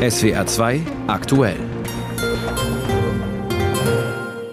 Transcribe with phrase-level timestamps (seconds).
[0.00, 1.58] SWR 2 aktuell.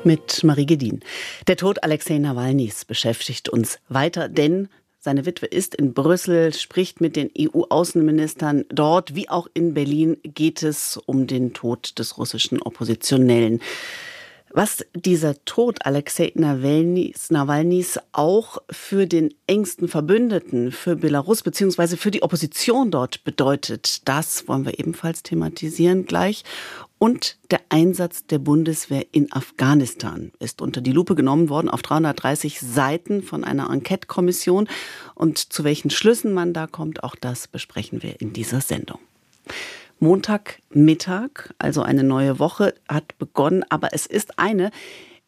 [0.03, 0.99] Mit Marie Gedin.
[1.47, 4.67] Der Tod Alexei Nawalnys beschäftigt uns weiter, denn
[4.99, 8.65] seine Witwe ist in Brüssel, spricht mit den EU-Außenministern.
[8.67, 13.61] Dort wie auch in Berlin geht es um den Tod des russischen Oppositionellen.
[14.51, 22.11] Was dieser Tod Alexei Nawalnys, Nawalnys auch für den engsten Verbündeten, für Belarus beziehungsweise für
[22.11, 26.43] die Opposition dort bedeutet, das wollen wir ebenfalls thematisieren gleich.
[26.97, 32.59] Und der Einsatz der Bundeswehr in Afghanistan ist unter die Lupe genommen worden auf 330
[32.61, 34.67] Seiten von einer Enquete-Kommission.
[35.13, 38.99] Und zu welchen Schlüssen man da kommt, auch das besprechen wir in dieser Sendung.
[39.99, 44.71] Montagmittag, also eine neue Woche, hat begonnen, aber es ist eine,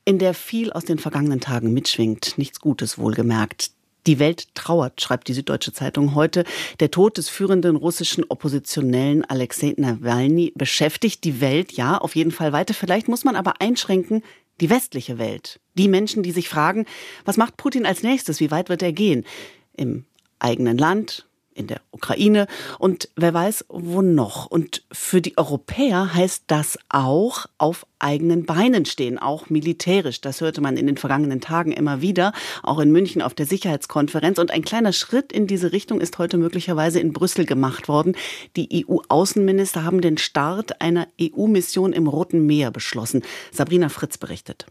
[0.05, 2.37] in der viel aus den vergangenen Tagen mitschwingt.
[2.37, 3.71] Nichts Gutes wohlgemerkt.
[4.07, 6.45] Die Welt trauert, schreibt die Süddeutsche Zeitung heute.
[6.79, 12.53] Der Tod des führenden russischen Oppositionellen Alexei Nawalny beschäftigt die Welt, ja, auf jeden Fall
[12.53, 12.73] weiter.
[12.73, 14.23] Vielleicht muss man aber einschränken,
[14.61, 15.59] die westliche Welt.
[15.75, 16.85] Die Menschen, die sich fragen,
[17.25, 18.39] was macht Putin als nächstes?
[18.39, 19.25] Wie weit wird er gehen?
[19.75, 20.05] Im
[20.39, 21.27] eigenen Land,
[21.59, 22.47] in der Ukraine
[22.79, 24.45] und wer weiß, wo noch.
[24.45, 30.21] Und für die Europäer heißt das auch auf eigenen Beinen stehen, auch militärisch.
[30.21, 32.31] Das hörte man in den vergangenen Tagen immer wieder,
[32.63, 34.39] auch in München auf der Sicherheitskonferenz.
[34.39, 38.15] Und ein kleiner Schritt in diese Richtung ist heute möglicherweise in Brüssel gemacht worden.
[38.55, 43.23] Die EU-Außenminister haben den Start einer EU-Mission im Roten Meer beschlossen.
[43.51, 44.65] Sabrina Fritz berichtet.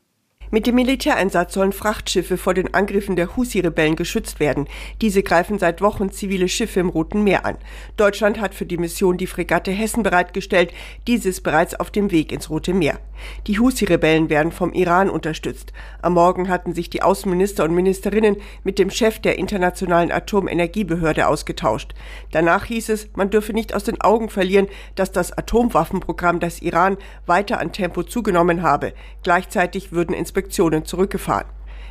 [0.51, 4.67] Mit dem Militäreinsatz sollen Frachtschiffe vor den Angriffen der Husi-Rebellen geschützt werden.
[5.03, 7.59] Diese greifen seit Wochen zivile Schiffe im Roten Meer an.
[7.99, 10.73] Deutschland hat für die Mission die Fregatte Hessen bereitgestellt.
[11.07, 12.99] Diese ist bereits auf dem Weg ins Rote Meer.
[13.47, 15.73] Die Husi-Rebellen werden vom Iran unterstützt.
[16.01, 21.95] Am Morgen hatten sich die Außenminister und Ministerinnen mit dem Chef der Internationalen Atomenergiebehörde ausgetauscht.
[22.31, 26.97] Danach hieß es, man dürfe nicht aus den Augen verlieren, dass das Atomwaffenprogramm des Iran
[27.27, 28.95] weiter an Tempo zugenommen habe.
[29.23, 31.49] Gleichzeitig würden ins Inspektionen zurückgefahren.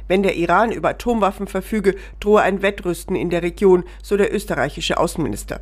[0.07, 4.97] Wenn der Iran über Atomwaffen verfüge, drohe ein Wettrüsten in der Region, so der österreichische
[4.97, 5.59] Außenminister.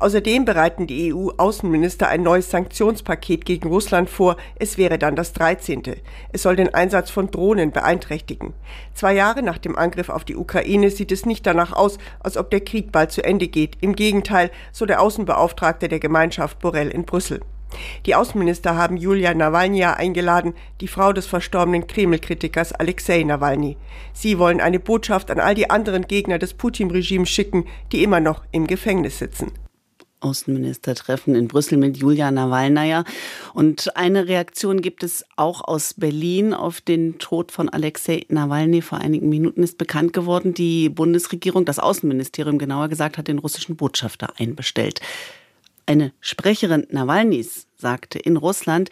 [0.00, 4.36] Außerdem bereiten die EU-Außenminister ein neues Sanktionspaket gegen Russland vor.
[4.56, 5.84] Es wäre dann das 13.
[6.32, 8.52] Es soll den Einsatz von Drohnen beeinträchtigen.
[8.92, 12.50] Zwei Jahre nach dem Angriff auf die Ukraine sieht es nicht danach aus, als ob
[12.50, 13.78] der Krieg bald zu Ende geht.
[13.80, 17.40] Im Gegenteil, so der Außenbeauftragte der Gemeinschaft Borrell in Brüssel.
[18.06, 23.76] Die Außenminister haben Julia Nawalnja eingeladen, die Frau des verstorbenen Kreml-Kritikers Alexei Nawalny.
[24.12, 28.42] Sie wollen eine Botschaft an all die anderen Gegner des Putin-Regimes schicken, die immer noch
[28.52, 29.52] im Gefängnis sitzen.
[30.20, 33.04] Außenministertreffen in Brüssel mit Julia Nawalnaja.
[33.54, 38.80] Und eine Reaktion gibt es auch aus Berlin auf den Tod von Alexei Nawalny.
[38.82, 43.76] Vor einigen Minuten ist bekannt geworden, die Bundesregierung, das Außenministerium genauer gesagt, hat den russischen
[43.76, 45.00] Botschafter einbestellt.
[45.88, 48.90] Eine Sprecherin Nawalnys sagte in Russland,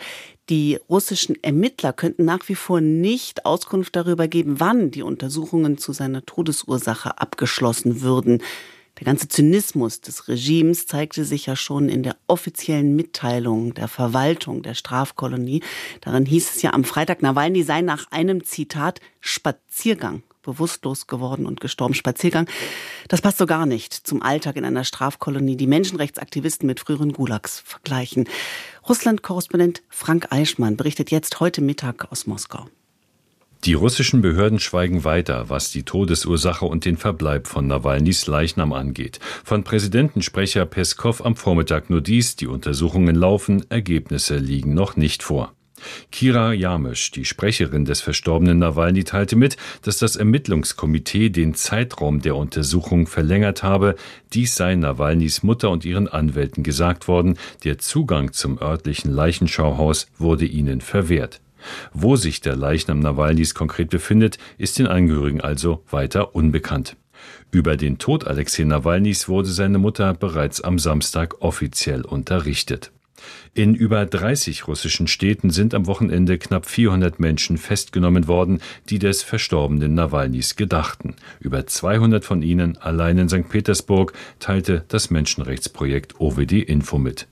[0.48, 5.92] die russischen Ermittler könnten nach wie vor nicht Auskunft darüber geben, wann die Untersuchungen zu
[5.92, 8.42] seiner Todesursache abgeschlossen würden.
[9.00, 14.62] Der ganze Zynismus des Regimes zeigte sich ja schon in der offiziellen Mitteilung der Verwaltung
[14.62, 15.64] der Strafkolonie.
[16.00, 21.60] Darin hieß es ja am Freitag, Nawalny sei nach einem Zitat Spaziergang bewusstlos geworden und
[21.60, 21.94] gestorben.
[21.94, 22.48] Spaziergang,
[23.08, 27.60] das passt so gar nicht zum Alltag in einer Strafkolonie, die Menschenrechtsaktivisten mit früheren Gulags
[27.64, 28.28] vergleichen.
[28.88, 32.68] Russland-Korrespondent Frank Eichmann berichtet jetzt heute Mittag aus Moskau.
[33.64, 39.20] Die russischen Behörden schweigen weiter, was die Todesursache und den Verbleib von Nawalnys Leichnam angeht.
[39.42, 45.54] Von Präsidentensprecher Peskov am Vormittag nur dies, die Untersuchungen laufen, Ergebnisse liegen noch nicht vor.
[46.10, 52.36] Kira Jamisch, die Sprecherin des verstorbenen Nawalny, teilte mit, dass das Ermittlungskomitee den Zeitraum der
[52.36, 53.94] Untersuchung verlängert habe.
[54.32, 57.36] Dies sei Nawalnys Mutter und ihren Anwälten gesagt worden.
[57.64, 61.40] Der Zugang zum örtlichen Leichenschauhaus wurde ihnen verwehrt.
[61.92, 66.96] Wo sich der Leichnam Nawalnys konkret befindet, ist den Angehörigen also weiter unbekannt.
[67.50, 72.92] Über den Tod Alexei Nawalnys wurde seine Mutter bereits am Samstag offiziell unterrichtet.
[73.54, 79.22] In über 30 russischen Städten sind am Wochenende knapp 400 Menschen festgenommen worden, die des
[79.22, 81.16] verstorbenen Nawalnys gedachten.
[81.40, 83.48] Über 200 von ihnen allein in St.
[83.48, 87.28] Petersburg teilte das Menschenrechtsprojekt OWD Info mit.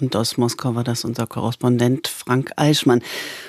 [0.00, 3.02] Und aus Moskau war das unser Korrespondent Frank Eichmann.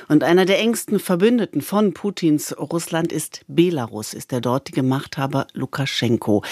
[0.07, 6.43] Und einer der engsten Verbündeten von Putins Russland ist Belarus, ist der dortige Machthaber Lukaschenko.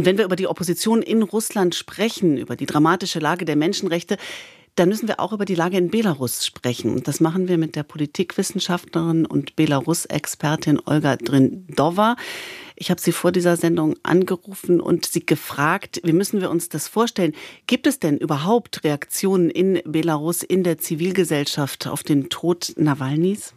[0.00, 4.16] Und wenn wir über die Opposition in Russland sprechen, über die dramatische Lage der Menschenrechte,
[4.74, 6.94] dann müssen wir auch über die Lage in Belarus sprechen.
[6.94, 12.16] Und das machen wir mit der Politikwissenschaftlerin und Belarus-Expertin Olga Drindova.
[12.76, 16.88] Ich habe sie vor dieser Sendung angerufen und sie gefragt, wie müssen wir uns das
[16.88, 17.34] vorstellen?
[17.66, 23.52] Gibt es denn überhaupt Reaktionen in Belarus, in der Zivilgesellschaft auf den Tod Nawalnys?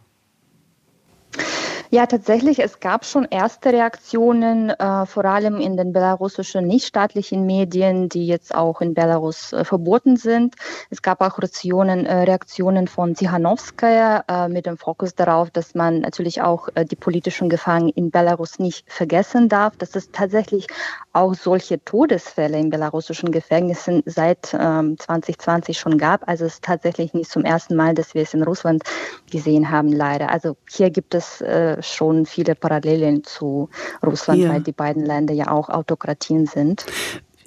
[1.94, 8.08] Ja, tatsächlich, es gab schon erste Reaktionen, äh, vor allem in den belarussischen nichtstaatlichen Medien,
[8.08, 10.56] die jetzt auch in Belarus äh, verboten sind.
[10.90, 16.00] Es gab auch Reaktionen, äh, Reaktionen von Tichanowskaja äh, mit dem Fokus darauf, dass man
[16.00, 20.66] natürlich auch äh, die politischen Gefangenen in Belarus nicht vergessen darf, dass es tatsächlich
[21.12, 26.26] auch solche Todesfälle in belarussischen Gefängnissen seit 2020 ähm, schon gab.
[26.26, 28.82] Also es ist tatsächlich nicht zum ersten Mal, dass wir es in Russland
[29.30, 30.30] gesehen haben, leider.
[30.30, 33.68] Also hier gibt es äh, schon viele Parallelen zu
[34.04, 34.50] Russland, ja.
[34.50, 36.84] weil die beiden Länder ja auch Autokratien sind.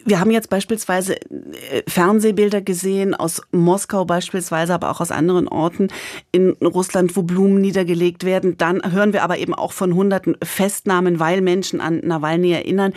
[0.07, 5.89] Wir haben jetzt beispielsweise äh, Fernsehbilder gesehen aus Moskau beispielsweise, aber auch aus anderen Orten
[6.31, 8.57] in Russland, wo Blumen niedergelegt werden.
[8.57, 12.93] Dann hören wir aber eben auch von hunderten Festnahmen, weil Menschen an Nawalny erinnern.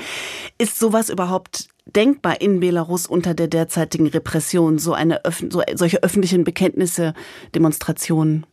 [0.56, 5.20] Ist sowas überhaupt denkbar in Belarus unter der derzeitigen Repression, so eine
[5.50, 7.14] so, solche öffentlichen Bekenntnisse,
[7.56, 8.46] Demonstrationen?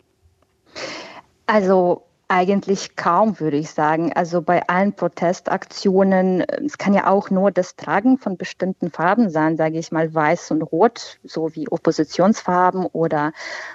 [1.46, 4.12] Also eigentlich kaum, würde ich sagen.
[4.14, 9.56] Also bei allen Protestaktionen, es kann ja auch nur das Tragen von bestimmten Farben sein,
[9.56, 13.32] sage ich mal, weiß und rot, so wie Oppositionsfarben oder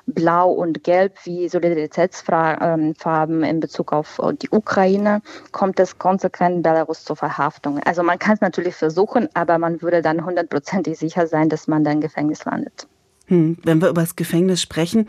[0.07, 7.05] blau und gelb wie Solidaritätsfarben in Bezug auf die Ukraine, kommt es konsequent in Belarus
[7.05, 7.81] zur Verhaftung.
[7.85, 11.85] Also man kann es natürlich versuchen, aber man würde dann hundertprozentig sicher sein, dass man
[11.85, 12.87] dann im Gefängnis landet.
[13.27, 15.07] Hm, wenn wir über das Gefängnis sprechen.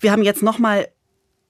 [0.00, 0.88] Wir haben jetzt nochmal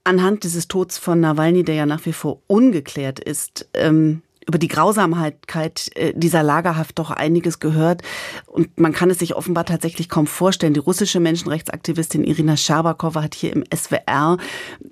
[0.07, 4.69] anhand dieses Todes von Nawalny, der ja nach wie vor ungeklärt ist, ähm, über die
[4.69, 8.01] Grausamkeit äh, dieser Lagerhaft doch einiges gehört.
[8.45, 10.73] Und man kann es sich offenbar tatsächlich kaum vorstellen.
[10.73, 14.37] Die russische Menschenrechtsaktivistin Irina Scherbakowa hat hier im SWR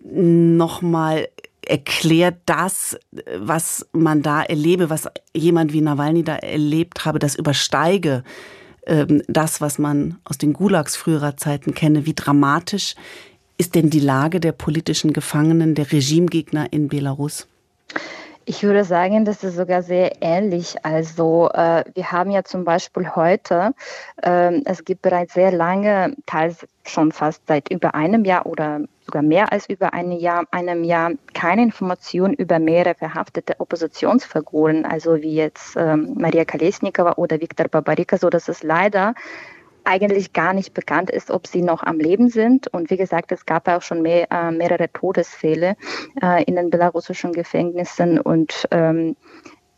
[0.04, 1.30] nochmal
[1.66, 2.98] erklärt, das,
[3.40, 8.24] was man da erlebe, was jemand wie Nawalny da erlebt habe, das übersteige
[8.86, 12.96] ähm, das, was man aus den Gulags früherer Zeiten kenne, wie dramatisch
[13.58, 17.48] ist denn die Lage der politischen Gefangenen, der Regimegegner in Belarus?
[18.48, 20.76] Ich würde sagen, das ist sogar sehr ähnlich.
[20.86, 23.74] Also äh, wir haben ja zum Beispiel heute,
[24.22, 29.24] äh, es gibt bereits sehr lange, teils schon fast seit über einem Jahr oder sogar
[29.24, 35.36] mehr als über ein Jahr, einem Jahr keine Information über mehrere verhaftete Oppositionsfiguren, also wie
[35.36, 39.16] jetzt ähm, Maria Kolesnikova oder Viktor Babarika, so dass es leider
[39.86, 42.68] eigentlich gar nicht bekannt ist, ob sie noch am Leben sind.
[42.68, 45.76] Und wie gesagt, es gab auch schon mehr, äh, mehrere Todesfälle
[46.22, 48.20] äh, in den belarussischen Gefängnissen.
[48.20, 49.16] Und ähm,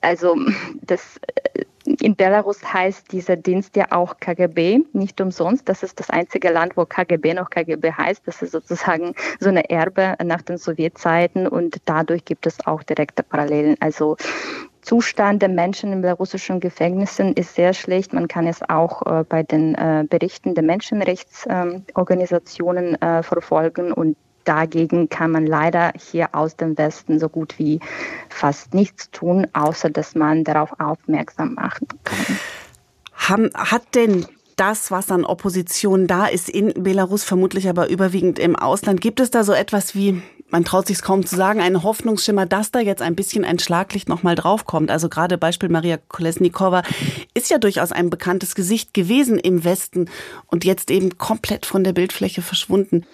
[0.01, 0.35] also
[0.81, 1.19] das
[1.53, 1.65] äh,
[1.99, 5.69] in Belarus heißt dieser Dienst ja auch KGB, nicht umsonst.
[5.69, 8.23] Das ist das einzige Land, wo KGB noch KGB heißt.
[8.25, 13.23] Das ist sozusagen so eine Erbe nach den Sowjetzeiten und dadurch gibt es auch direkte
[13.23, 13.77] Parallelen.
[13.79, 14.17] Also
[14.87, 18.13] Zustand der Menschen in belarussischen Gefängnissen ist sehr schlecht.
[18.13, 25.09] Man kann es auch äh, bei den äh, Berichten der Menschenrechtsorganisationen äh, verfolgen und dagegen
[25.09, 27.81] kann man leider hier aus dem Westen so gut wie
[28.29, 32.39] fast nichts tun, außer dass man darauf aufmerksam machen kann.
[33.55, 34.25] Hat denn
[34.57, 39.31] das, was an Opposition da ist in Belarus, vermutlich aber überwiegend im Ausland, gibt es
[39.31, 43.01] da so etwas wie man traut sich kaum zu sagen, einen Hoffnungsschimmer, dass da jetzt
[43.01, 44.89] ein bisschen ein Schlaglicht nochmal draufkommt.
[44.89, 46.83] Also gerade Beispiel Maria Kolesnikova
[47.33, 50.09] ist ja durchaus ein bekanntes Gesicht gewesen im Westen
[50.45, 53.05] und jetzt eben komplett von der Bildfläche verschwunden.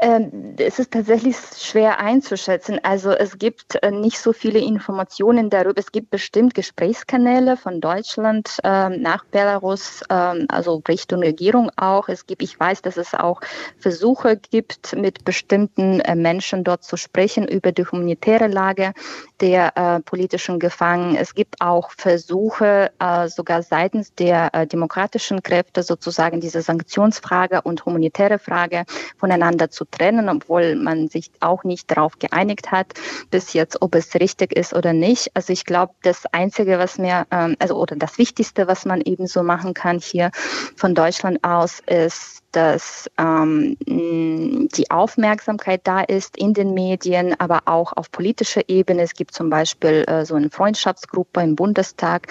[0.00, 2.80] Ähm, es ist tatsächlich schwer einzuschätzen.
[2.82, 5.78] Also es gibt äh, nicht so viele Informationen darüber.
[5.78, 12.08] Es gibt bestimmt Gesprächskanäle von Deutschland ähm, nach Belarus, ähm, also Richtung Regierung auch.
[12.08, 13.40] Es gibt, ich weiß, dass es auch
[13.78, 18.94] Versuche gibt, mit bestimmten äh, Menschen dort zu sprechen über die humanitäre Lage
[19.40, 21.16] der äh, politischen Gefangenen.
[21.16, 22.90] Es gibt auch Versuche,
[23.26, 28.84] sogar seitens der demokratischen Kräfte sozusagen diese Sanktionsfrage und humanitäre Frage
[29.18, 32.94] voneinander zu trennen, obwohl man sich auch nicht darauf geeinigt hat
[33.30, 35.30] bis jetzt, ob es richtig ist oder nicht.
[35.34, 39.26] Also ich glaube, das Einzige, was mir, ähm, also oder das Wichtigste, was man eben
[39.26, 40.30] so machen kann hier
[40.76, 47.92] von Deutschland aus, ist, dass ähm, die Aufmerksamkeit da ist in den Medien, aber auch
[47.96, 49.02] auf politischer Ebene.
[49.02, 52.28] Es gibt zum Beispiel äh, so eine Freundschaftsgruppe im Bundestag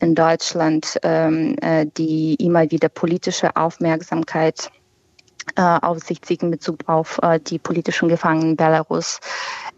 [0.00, 4.70] in Deutschland, ähm, äh, die immer wieder politische Aufmerksamkeit
[5.54, 9.20] äh, Aufsichtssiegen in Bezug auf äh, die politischen Gefangenen in Belarus.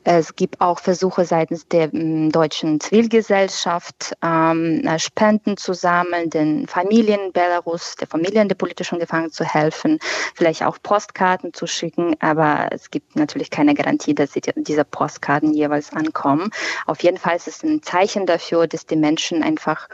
[0.04, 7.32] Es gibt auch Versuche seitens der m, deutschen Zivilgesellschaft, ähm, Spenden zu sammeln, den Familien
[7.32, 9.98] Belarus, der Familien der politischen Gefangenen zu helfen,
[10.34, 15.92] vielleicht auch Postkarten zu schicken, aber es gibt natürlich keine Garantie, dass diese Postkarten jeweils
[15.92, 16.50] ankommen.
[16.86, 19.88] Auf jeden Fall ist es ein Zeichen dafür, dass die Menschen einfach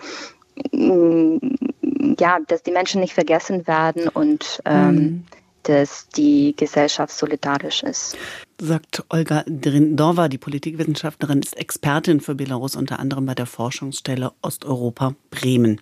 [0.73, 5.25] ja, dass die Menschen nicht vergessen werden und ähm,
[5.65, 8.17] dass die Gesellschaft solidarisch ist.
[8.61, 15.15] Sagt Olga Drindova, die Politikwissenschaftlerin, ist Expertin für Belarus, unter anderem bei der Forschungsstelle Osteuropa
[15.31, 15.81] Bremen.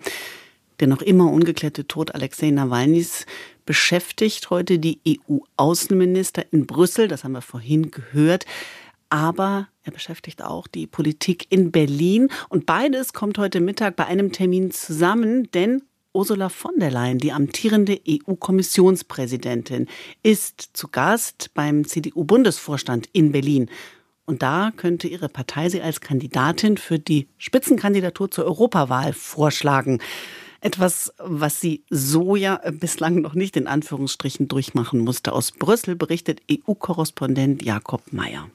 [0.80, 3.26] Der noch immer ungeklärte Tod Alexei Nawalnys
[3.66, 8.46] beschäftigt heute die EU-Außenminister in Brüssel, das haben wir vorhin gehört.
[9.10, 12.28] Aber er beschäftigt auch die Politik in Berlin.
[12.48, 15.82] Und beides kommt heute Mittag bei einem Termin zusammen, denn
[16.14, 19.88] Ursula von der Leyen, die amtierende EU-Kommissionspräsidentin,
[20.22, 23.70] ist zu Gast beim CDU-Bundesvorstand in Berlin.
[24.26, 30.00] Und da könnte ihre Partei sie als Kandidatin für die Spitzenkandidatur zur Europawahl vorschlagen.
[30.60, 35.32] Etwas, was sie so ja bislang noch nicht in Anführungsstrichen durchmachen musste.
[35.32, 38.48] Aus Brüssel berichtet EU-Korrespondent Jakob Mayer.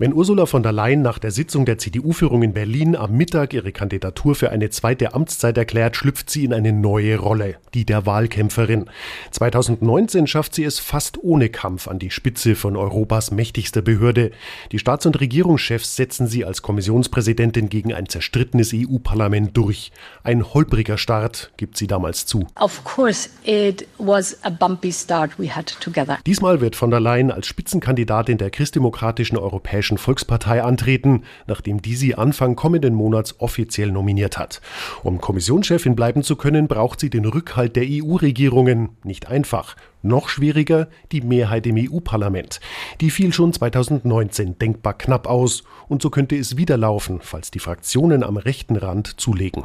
[0.00, 3.72] Wenn Ursula von der Leyen nach der Sitzung der CDU-Führung in Berlin am Mittag ihre
[3.72, 8.88] Kandidatur für eine zweite Amtszeit erklärt, schlüpft sie in eine neue Rolle, die der Wahlkämpferin.
[9.32, 14.30] 2019 schafft sie es fast ohne Kampf an die Spitze von Europas mächtigster Behörde.
[14.70, 19.90] Die Staats- und Regierungschefs setzen sie als Kommissionspräsidentin gegen ein zerstrittenes EU-Parlament durch.
[20.22, 22.46] Ein holpriger Start gibt sie damals zu.
[22.60, 26.18] Of course it was a bumpy start we had together.
[26.24, 31.96] Diesmal wird von der Leyen als Spitzenkandidatin der christdemokratischen Europäischen Europäischen Volkspartei antreten, nachdem die
[31.96, 34.60] sie Anfang kommenden Monats offiziell nominiert hat.
[35.02, 38.90] Um Kommissionschefin bleiben zu können, braucht sie den Rückhalt der EU-Regierungen.
[39.02, 39.76] Nicht einfach.
[40.02, 42.60] Noch schwieriger die Mehrheit im EU-Parlament.
[43.00, 47.58] Die fiel schon 2019 denkbar knapp aus und so könnte es wieder laufen, falls die
[47.58, 49.64] Fraktionen am rechten Rand zulegen.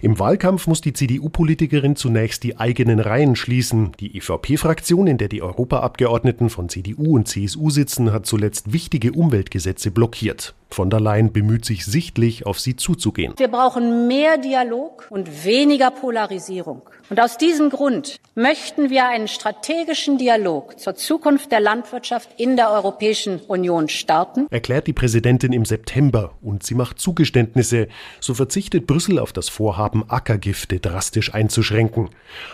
[0.00, 3.92] Im Wahlkampf muss die CDU-Politikerin zunächst die eigenen Reihen schließen.
[4.00, 9.90] Die EVP-Fraktion, in der die Europaabgeordneten von CDU und CSU sitzen, hat zuletzt wichtige Umweltgesetze
[9.90, 10.54] blockiert.
[10.70, 13.34] Von der Leyen bemüht sich sichtlich, auf sie zuzugehen.
[13.36, 16.82] Wir brauchen mehr Dialog und weniger Polarisierung.
[17.10, 22.70] Und aus diesem Grund möchten wir einen strategischen Dialog zur Zukunft der Landwirtschaft in der
[22.70, 24.46] Europäischen Union starten.
[24.50, 27.88] Erklärt die Präsidentin im September und sie macht Zugeständnisse.
[28.20, 32.10] So verzichtet Brüssel auf das Vorhaben, Ackergifte drastisch einzuschränken.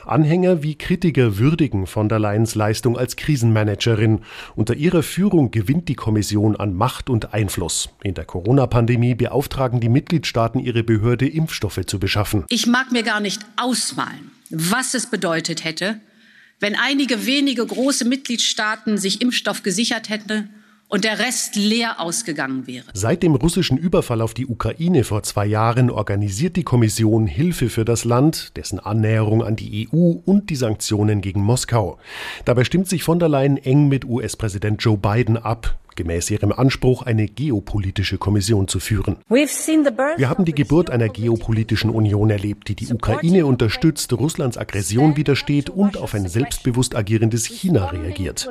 [0.07, 4.21] Anhänger wie Kritiker würdigen von der Leyens Leistung als Krisenmanagerin.
[4.55, 7.91] Unter ihrer Führung gewinnt die Kommission an Macht und Einfluss.
[8.05, 12.45] In der Corona-Pandemie beauftragen die Mitgliedstaaten ihre Behörde, Impfstoffe zu beschaffen.
[12.51, 15.99] Ich mag mir gar nicht ausmalen, was es bedeutet hätte,
[16.61, 20.51] wenn einige wenige große Mitgliedstaaten sich Impfstoff gesichert hätten
[20.89, 22.85] und der Rest leer ausgegangen wäre.
[22.93, 27.87] Seit dem russischen Überfall auf die Ukraine vor zwei Jahren organisiert die Kommission Hilfe für
[27.87, 31.99] das Land, dessen Annäherung an die EU und die Sanktionen gegen Moskau.
[32.45, 37.03] Dabei stimmt sich von der Leyen eng mit US-Präsident Joe Biden ab gemäß ihrem Anspruch,
[37.03, 39.17] eine geopolitische Kommission zu führen.
[39.29, 45.71] Wir haben die Geburt einer geopolitischen Union erlebt, die die Ukraine unterstützt, Russlands Aggression widersteht
[45.71, 48.49] und auf ein selbstbewusst agierendes China reagiert.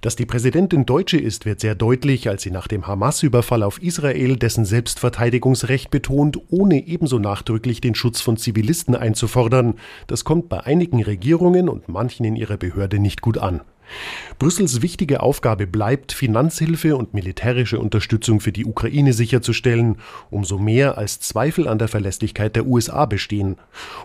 [0.00, 4.36] Dass die Präsidentin Deutsche ist, wird sehr deutlich, als sie nach dem Hamas-Überfall auf Israel
[4.36, 9.74] dessen Selbstverteidigungsrecht betont, ohne ebenso nachdrücklich den Schutz von Zivilisten einzufordern.
[10.06, 13.60] Das kommt bei einigen Regierungen und manchen in ihrer Behörde nicht gut an.
[14.38, 19.96] Brüssels wichtige Aufgabe bleibt, Finanzhilfe und militärische Unterstützung für die Ukraine sicherzustellen,
[20.30, 23.56] umso mehr als Zweifel an der Verlässlichkeit der USA bestehen.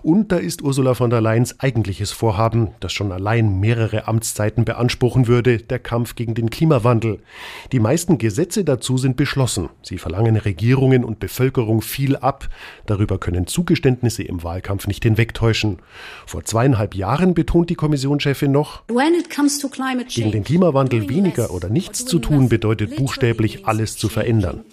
[0.03, 5.27] Und da ist Ursula von der Leyens eigentliches Vorhaben, das schon allein mehrere Amtszeiten beanspruchen
[5.27, 7.19] würde, der Kampf gegen den Klimawandel.
[7.71, 9.69] Die meisten Gesetze dazu sind beschlossen.
[9.81, 12.49] Sie verlangen Regierungen und Bevölkerung viel ab.
[12.85, 15.79] Darüber können Zugeständnisse im Wahlkampf nicht hinwegtäuschen.
[16.25, 18.83] Vor zweieinhalb Jahren betont die Kommissionschefin noch,
[20.07, 24.63] gegen den Klimawandel weniger oder nichts zu tun bedeutet buchstäblich alles zu verändern.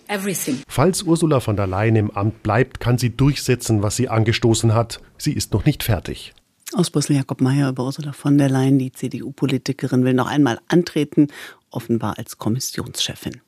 [0.69, 5.01] Falls Ursula von der Leyen im Amt bleibt, kann sie durchsetzen, was sie angestoßen hat.
[5.19, 6.35] Sie ist noch nicht fertig.
[6.73, 8.79] Aus Brüssel Jakob Mayer über Ursula von der Leyen.
[8.79, 11.29] Die CDU-Politikerin will noch einmal antreten,
[11.71, 13.41] offenbar als Kommissionschefin.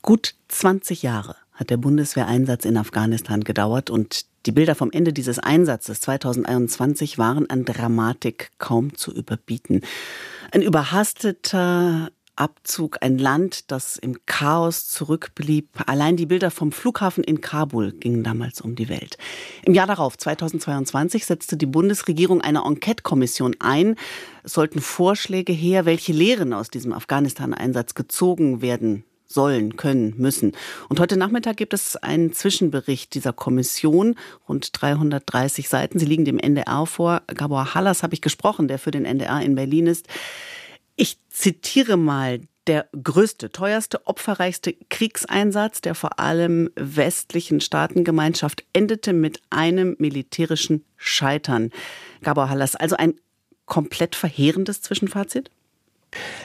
[0.00, 5.38] Gut 20 Jahre hat der Bundeswehreinsatz in Afghanistan gedauert und die Bilder vom Ende dieses
[5.38, 9.82] Einsatzes 2021 waren an Dramatik kaum zu überbieten.
[10.50, 15.68] Ein überhasteter Abzug, ein Land, das im Chaos zurückblieb.
[15.86, 19.18] Allein die Bilder vom Flughafen in Kabul gingen damals um die Welt.
[19.64, 23.96] Im Jahr darauf, 2022, setzte die Bundesregierung eine Enquete-Kommission ein.
[24.42, 30.52] Es sollten Vorschläge her, welche Lehren aus diesem Afghanistan-Einsatz gezogen werden sollen, können, müssen.
[30.88, 34.16] Und heute Nachmittag gibt es einen Zwischenbericht dieser Kommission,
[34.48, 35.98] rund 330 Seiten.
[35.98, 37.22] Sie liegen dem NDR vor.
[37.26, 40.06] Gabor Hallas habe ich gesprochen, der für den NDR in Berlin ist.
[40.96, 49.40] Ich zitiere mal der größte, teuerste, opferreichste Kriegseinsatz der vor allem westlichen Staatengemeinschaft endete mit
[49.50, 51.70] einem militärischen Scheitern.
[52.22, 53.14] Gabor Hallas, also ein
[53.66, 55.50] komplett verheerendes Zwischenfazit?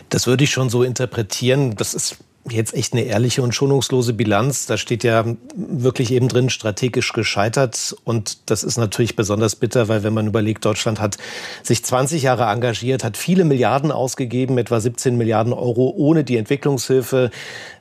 [0.10, 1.76] Das würde ich schon so interpretieren.
[1.76, 2.18] Das ist
[2.50, 4.66] jetzt echt eine ehrliche und schonungslose Bilanz.
[4.66, 5.26] Da steht ja
[5.56, 7.96] wirklich eben drin, strategisch gescheitert.
[8.04, 11.18] Und das ist natürlich besonders bitter, weil wenn man überlegt, Deutschland hat
[11.64, 17.32] sich 20 Jahre engagiert, hat viele Milliarden ausgegeben, etwa 17 Milliarden Euro ohne die Entwicklungshilfe.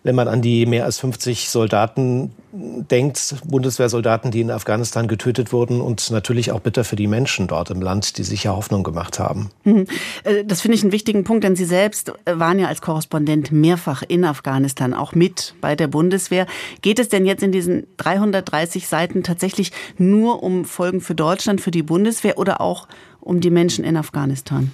[0.06, 5.80] Wenn man an die mehr als 50 Soldaten denkt, Bundeswehrsoldaten, die in Afghanistan getötet wurden
[5.80, 9.18] und natürlich auch bitter für die Menschen dort im Land, die sich ja Hoffnung gemacht
[9.18, 9.50] haben.
[9.64, 9.86] Mhm.
[10.22, 13.50] Äh, das finde ich einen wichtigen Punkt, denn Sie selbst äh, waren ja als Korrespondent
[13.50, 16.46] mehrfach in Afghanistan, auch mit bei der Bundeswehr.
[16.82, 21.72] Geht es denn jetzt in diesen 330 Seiten tatsächlich nur um Folgen für Deutschland, für
[21.72, 22.86] die Bundeswehr oder auch
[23.20, 24.70] um die Menschen in Afghanistan?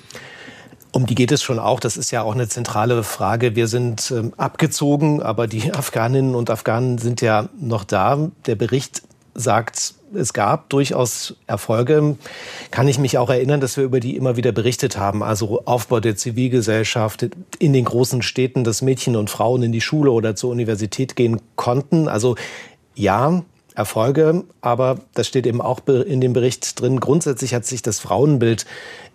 [0.93, 1.81] Um die geht es schon auch.
[1.81, 3.57] Das ist ja auch eine zentrale Frage.
[3.57, 8.31] Wir sind ähm, abgezogen, aber die Afghaninnen und Afghanen sind ja noch da.
[8.47, 9.03] Der Bericht
[9.35, 12.17] sagt, es gab durchaus Erfolge.
[12.71, 15.23] Kann ich mich auch erinnern, dass wir über die immer wieder berichtet haben.
[15.23, 17.27] Also Aufbau der Zivilgesellschaft
[17.59, 21.41] in den großen Städten, dass Mädchen und Frauen in die Schule oder zur Universität gehen
[21.57, 22.09] konnten.
[22.09, 22.37] Also
[22.95, 23.43] ja,
[23.75, 27.01] Erfolge, aber das steht eben auch in dem Bericht drin.
[27.01, 28.67] Grundsätzlich hat sich das Frauenbild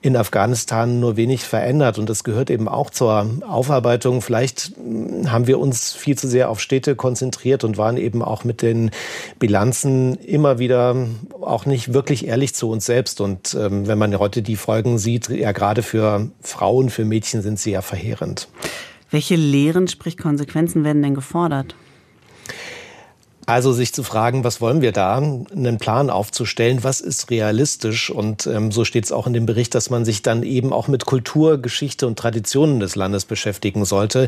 [0.01, 4.21] in Afghanistan nur wenig verändert und das gehört eben auch zur Aufarbeitung.
[4.21, 8.43] Vielleicht hm, haben wir uns viel zu sehr auf Städte konzentriert und waren eben auch
[8.43, 8.91] mit den
[9.39, 10.95] Bilanzen immer wieder
[11.41, 13.21] auch nicht wirklich ehrlich zu uns selbst.
[13.21, 17.59] Und ähm, wenn man heute die Folgen sieht, ja gerade für Frauen, für Mädchen sind
[17.59, 18.47] sie ja verheerend.
[19.09, 21.75] Welche Lehren, sprich Konsequenzen werden denn gefordert?
[23.49, 28.45] Also sich zu fragen, was wollen wir da, einen Plan aufzustellen, was ist realistisch und
[28.45, 31.05] ähm, so steht es auch in dem Bericht, dass man sich dann eben auch mit
[31.05, 34.27] Kultur, Geschichte und Traditionen des Landes beschäftigen sollte.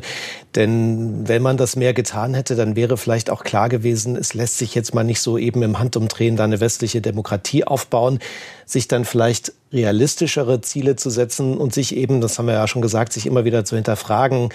[0.55, 4.57] Denn wenn man das mehr getan hätte, dann wäre vielleicht auch klar gewesen, es lässt
[4.57, 8.19] sich jetzt mal nicht so eben im Handumdrehen da eine westliche Demokratie aufbauen,
[8.65, 12.81] sich dann vielleicht realistischere Ziele zu setzen und sich eben, das haben wir ja schon
[12.81, 14.47] gesagt, sich immer wieder zu hinterfragen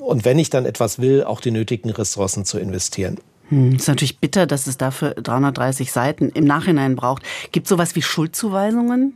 [0.00, 3.18] und wenn ich dann etwas will, auch die nötigen Ressourcen zu investieren.
[3.48, 7.22] Hm, ist natürlich bitter, dass es dafür 330 Seiten im Nachhinein braucht.
[7.52, 9.14] Gibt es sowas wie Schuldzuweisungen?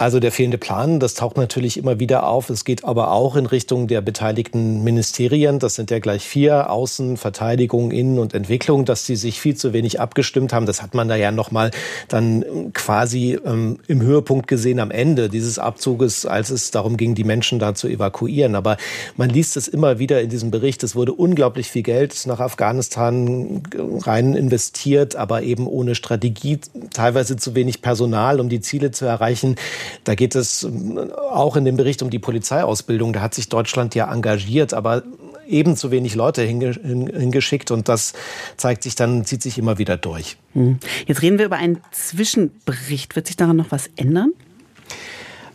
[0.00, 2.48] Also der fehlende Plan, das taucht natürlich immer wieder auf.
[2.48, 5.58] Es geht aber auch in Richtung der beteiligten Ministerien.
[5.58, 9.74] Das sind ja gleich vier, Außen, Verteidigung, Innen und Entwicklung, dass sie sich viel zu
[9.74, 10.64] wenig abgestimmt haben.
[10.64, 11.70] Das hat man da ja nochmal
[12.08, 17.24] dann quasi ähm, im Höhepunkt gesehen am Ende dieses Abzuges, als es darum ging, die
[17.24, 18.54] Menschen da zu evakuieren.
[18.54, 18.78] Aber
[19.18, 20.82] man liest es immer wieder in diesem Bericht.
[20.82, 26.58] Es wurde unglaublich viel Geld nach Afghanistan rein investiert, aber eben ohne Strategie,
[26.94, 29.56] teilweise zu wenig Personal, um die Ziele zu erreichen.
[30.04, 33.12] Da geht es ähm, auch in dem Bericht um die Polizeiausbildung.
[33.12, 35.02] Da hat sich Deutschland ja engagiert, aber
[35.46, 38.12] eben zu wenig Leute hingeschickt und das
[38.56, 40.36] zeigt sich dann, zieht sich immer wieder durch.
[40.52, 40.78] Hm.
[41.06, 43.16] Jetzt reden wir über einen Zwischenbericht.
[43.16, 44.32] Wird sich daran noch was ändern?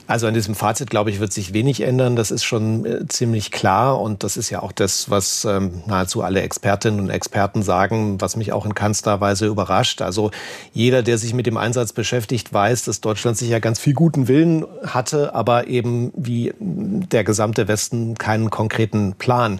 [0.07, 2.15] Also an diesem Fazit, glaube ich, wird sich wenig ändern.
[2.15, 3.99] Das ist schon äh, ziemlich klar.
[3.99, 8.35] Und das ist ja auch das, was ähm, nahezu alle Expertinnen und Experten sagen, was
[8.35, 10.03] mich auch in keinster Weise überrascht.
[10.03, 10.29] Also
[10.73, 14.65] jeder, der sich mit dem Einsatz beschäftigt, weiß, dass Deutschland sicher ganz viel guten Willen
[14.85, 19.59] hatte, aber eben wie der gesamte Westen keinen konkreten Plan.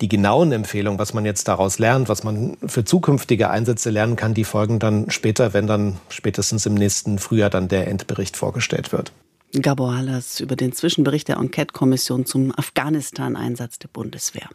[0.00, 4.32] Die genauen Empfehlungen, was man jetzt daraus lernt, was man für zukünftige Einsätze lernen kann,
[4.32, 9.12] die folgen dann später, wenn dann spätestens im nächsten Frühjahr dann der Endbericht vorgestellt wird.
[9.60, 14.48] Gabor Hallas über den Zwischenbericht der Enquete-Kommission zum Afghanistan-Einsatz der Bundeswehr.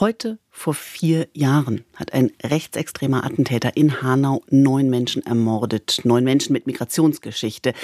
[0.00, 6.00] Heute vor vier Jahren hat ein rechtsextremer Attentäter in Hanau neun Menschen ermordet.
[6.02, 7.74] Neun Menschen mit Migrationsgeschichte.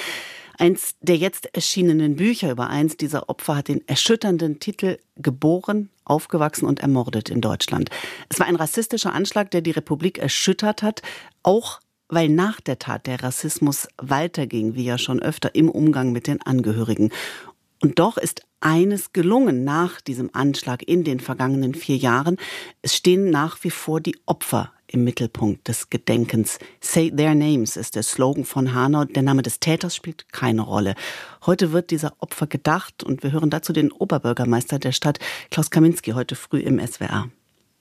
[0.59, 6.67] Eins der jetzt erschienenen Bücher über eins dieser Opfer hat den erschütternden Titel Geboren, aufgewachsen
[6.67, 7.91] und ermordet in Deutschland.
[8.29, 11.03] Es war ein rassistischer Anschlag, der die Republik erschüttert hat,
[11.45, 16.27] auch weil nach der Tat der Rassismus weiterging, wie ja schon öfter im Umgang mit
[16.27, 17.11] den Angehörigen.
[17.81, 22.37] Und doch ist eines gelungen nach diesem Anschlag in den vergangenen vier Jahren.
[22.83, 26.59] Es stehen nach wie vor die Opfer im Mittelpunkt des Gedenkens.
[26.81, 29.05] Say their names ist der Slogan von Hanau.
[29.05, 30.95] Der Name des Täters spielt keine Rolle.
[31.47, 35.19] Heute wird dieser Opfer gedacht und wir hören dazu den Oberbürgermeister der Stadt,
[35.51, 37.29] Klaus Kaminski, heute früh im SWR.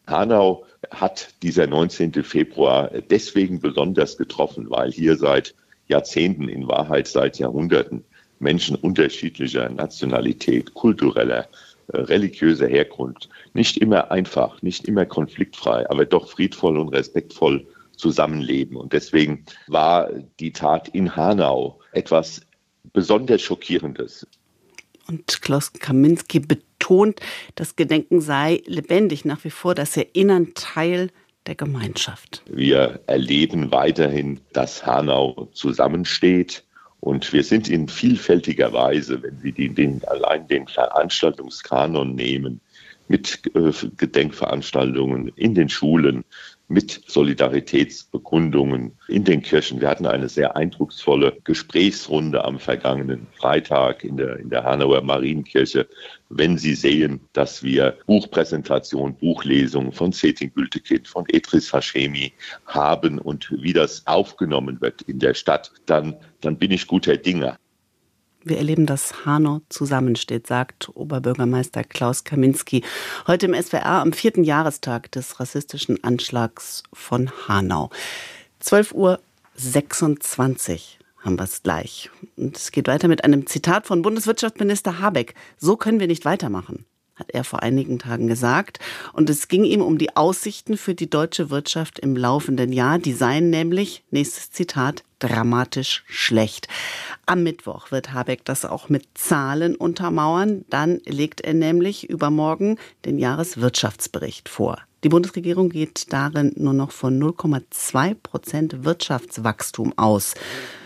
[0.06, 2.24] Hanau hat dieser 19.
[2.24, 5.56] Februar deswegen besonders getroffen, weil hier seit
[5.88, 8.04] Jahrzehnten, in Wahrheit seit Jahrhunderten,
[8.40, 11.48] Menschen unterschiedlicher Nationalität, kultureller,
[11.88, 18.78] äh, religiöser Herkunft nicht immer einfach, nicht immer konfliktfrei, aber doch friedvoll und respektvoll zusammenleben.
[18.78, 22.42] Und deswegen war die Tat in Hanau etwas
[22.94, 24.28] besonders Schockierendes.
[25.08, 27.20] Und Klaus Kaminski betont,
[27.56, 31.10] das Gedenken sei lebendig nach wie vor, das Erinnern Teil
[31.46, 32.44] der Gemeinschaft.
[32.50, 36.64] Wir erleben weiterhin, dass Hanau zusammensteht,
[37.00, 42.60] und wir sind in vielfältiger Weise, wenn Sie den, den, allein den Veranstaltungskanon nehmen,
[43.08, 46.24] mit äh, Gedenkveranstaltungen in den Schulen,
[46.70, 49.80] mit Solidaritätsbekundungen in den Kirchen.
[49.80, 55.88] Wir hatten eine sehr eindrucksvolle Gesprächsrunde am vergangenen Freitag in der, in der Hanauer Marienkirche.
[56.30, 62.34] Wenn Sie sehen, dass wir Buchpräsentationen, Buchlesungen von Setin Gültekind, von Edris Hashemi
[62.66, 67.58] haben und wie das aufgenommen wird in der Stadt, dann, dann bin ich guter Dinge.
[68.50, 72.82] Wir erleben, dass Hanau zusammensteht, sagt Oberbürgermeister Klaus Kaminski.
[73.26, 77.90] Heute im SWR am vierten Jahrestag des rassistischen Anschlags von Hanau.
[78.64, 79.20] 12.26 Uhr
[81.26, 82.10] haben wir es gleich.
[82.38, 85.36] Und es geht weiter mit einem Zitat von Bundeswirtschaftsminister Habeck.
[85.58, 86.86] So können wir nicht weitermachen
[87.18, 88.80] hat er vor einigen Tagen gesagt.
[89.12, 93.00] Und es ging ihm um die Aussichten für die deutsche Wirtschaft im laufenden Jahr.
[93.00, 96.68] Die seien nämlich, nächstes Zitat, dramatisch schlecht.
[97.30, 100.64] Am Mittwoch wird Habeck das auch mit Zahlen untermauern.
[100.70, 104.78] Dann legt er nämlich übermorgen den Jahreswirtschaftsbericht vor.
[105.04, 110.36] Die Bundesregierung geht darin nur noch von 0,2 Prozent Wirtschaftswachstum aus.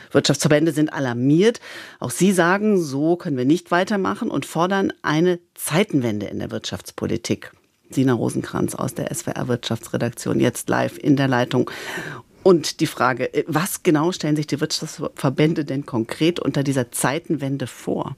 [0.09, 1.59] Wirtschaftsverbände sind alarmiert.
[1.99, 7.51] Auch sie sagen, so können wir nicht weitermachen und fordern eine Zeitenwende in der Wirtschaftspolitik.
[7.91, 11.69] Sina Rosenkranz aus der SWR Wirtschaftsredaktion jetzt live in der Leitung.
[12.43, 18.15] Und die Frage, was genau stellen sich die Wirtschaftsverbände denn konkret unter dieser Zeitenwende vor?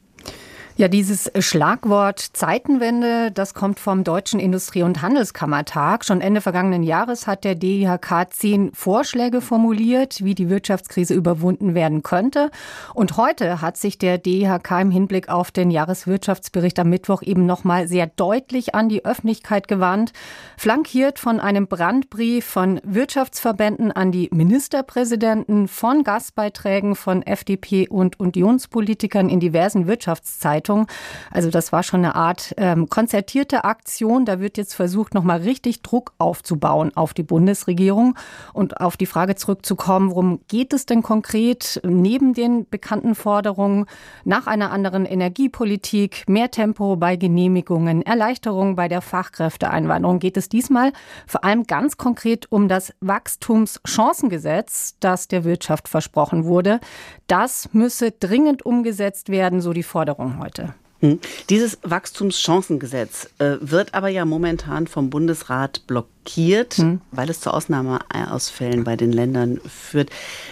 [0.75, 6.03] Ja, dieses Schlagwort Zeitenwende, das kommt vom Deutschen Industrie- und Handelskammertag.
[6.03, 12.01] Schon Ende vergangenen Jahres hat der DIHK zehn Vorschläge formuliert, wie die Wirtschaftskrise überwunden werden
[12.01, 12.49] könnte.
[12.95, 17.87] Und heute hat sich der DIHK im Hinblick auf den Jahreswirtschaftsbericht am Mittwoch eben nochmal
[17.87, 20.11] sehr deutlich an die Öffentlichkeit gewandt,
[20.57, 29.29] flankiert von einem Brandbrief von Wirtschaftsverbänden an die Ministerpräsidenten, von Gastbeiträgen von FDP und Unionspolitikern
[29.29, 30.62] in diversen Wirtschaftszeiten.
[30.63, 30.87] Zeitung.
[31.31, 34.25] Also das war schon eine Art ähm, konzertierte Aktion.
[34.25, 38.15] Da wird jetzt versucht, nochmal richtig Druck aufzubauen auf die Bundesregierung
[38.53, 43.85] und auf die Frage zurückzukommen, worum geht es denn konkret neben den bekannten Forderungen
[44.23, 50.19] nach einer anderen Energiepolitik, mehr Tempo bei Genehmigungen, Erleichterung bei der Fachkräfteeinwanderung.
[50.19, 50.93] Geht es diesmal
[51.27, 56.79] vor allem ganz konkret um das Wachstumschancengesetz, das der Wirtschaft versprochen wurde.
[57.27, 60.73] Das müsse dringend umgesetzt werden, so die Forderung heute heute.
[60.99, 61.19] Hm.
[61.49, 67.01] Dieses Wachstumschancengesetz äh, wird aber ja momentan vom Bundesrat blockiert, hm.
[67.11, 70.09] weil es zu Ausnahmeausfällen bei den Ländern führt.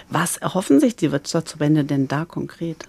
[0.09, 2.85] Was erhoffen sich die Wirtschaftsverbände denn da konkret?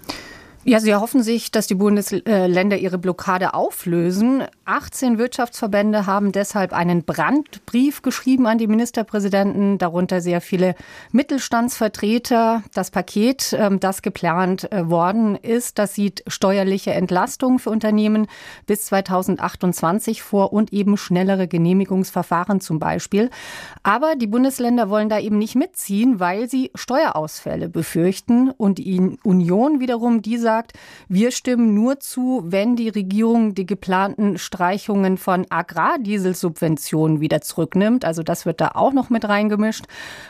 [0.65, 4.45] Ja, sie erhoffen sich, dass die Bundesländer ihre Blockade auflösen.
[4.65, 10.77] 18 Wirtschaftsverbände haben deshalb einen Brandbrief geschrieben an die Ministerpräsidenten, darunter sehr viele
[11.11, 12.63] Mittelstandsvertreter.
[12.75, 18.29] Das Paket, ähm, das geplant äh, worden ist, das sieht steuerliche Entlastung für Unternehmen
[18.65, 23.31] bis 2028 vor und eben schnellere Genehmigungsverfahren zum Beispiel.
[23.83, 29.81] Aber die Bundesländer wollen da eben nicht mitziehen, weil sie Steuerausfälle befürchten und die Union
[29.81, 30.73] wiederum dieser gesagt,
[31.09, 38.05] wir stimmen nur zu, wenn die Regierung die geplanten Streichungen von Agrardieselsubventionen wieder zurücknimmt.
[38.05, 39.87] Also das wird da auch noch mit reingemischt.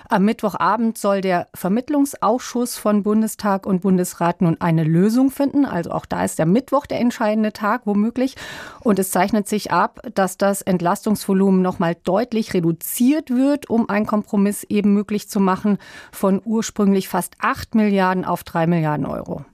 [0.09, 5.65] Am Mittwochabend soll der Vermittlungsausschuss von Bundestag und Bundesrat nun eine Lösung finden.
[5.65, 8.37] Also auch da ist der Mittwoch der entscheidende Tag womöglich.
[8.81, 14.07] Und es zeichnet sich ab, dass das Entlastungsvolumen noch mal deutlich reduziert wird, um einen
[14.07, 15.79] Kompromiss eben möglich zu machen
[16.13, 19.45] von ursprünglich fast 8 Milliarden auf 3 Milliarden Euro.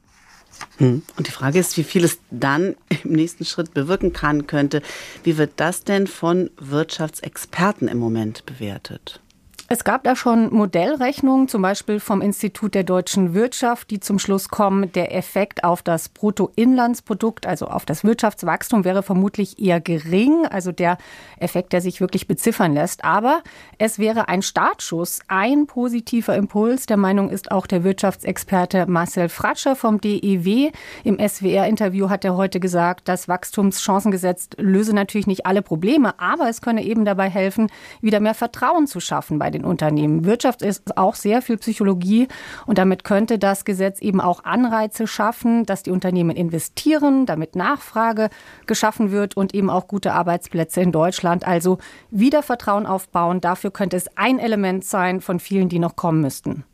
[0.78, 1.02] Hm.
[1.16, 4.82] Und die Frage ist, wie viel es dann im nächsten Schritt bewirken kann, könnte.
[5.24, 9.20] Wie wird das denn von Wirtschaftsexperten im Moment bewertet?
[9.70, 14.48] Es gab da schon Modellrechnungen, zum Beispiel vom Institut der deutschen Wirtschaft, die zum Schluss
[14.48, 20.72] kommen, der Effekt auf das Bruttoinlandsprodukt, also auf das Wirtschaftswachstum, wäre vermutlich eher gering, also
[20.72, 20.96] der
[21.38, 23.04] Effekt, der sich wirklich beziffern lässt.
[23.04, 23.42] Aber
[23.76, 26.86] es wäre ein Startschuss, ein positiver Impuls.
[26.86, 30.70] Der Meinung ist auch der Wirtschaftsexperte Marcel Fratscher vom DEW.
[31.04, 36.62] Im SWR-Interview hat er heute gesagt, das Wachstumschancengesetz löse natürlich nicht alle Probleme, aber es
[36.62, 40.24] könne eben dabei helfen, wieder mehr Vertrauen zu schaffen bei den den Unternehmen.
[40.24, 42.28] Wirtschaft ist auch sehr viel Psychologie
[42.66, 48.30] und damit könnte das Gesetz eben auch Anreize schaffen, dass die Unternehmen investieren, damit Nachfrage
[48.66, 51.46] geschaffen wird und eben auch gute Arbeitsplätze in Deutschland.
[51.46, 51.78] Also
[52.10, 53.40] wieder Vertrauen aufbauen.
[53.40, 56.64] Dafür könnte es ein Element sein von vielen, die noch kommen müssten.